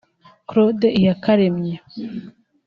[0.49, 1.75] Claude Iyakaremye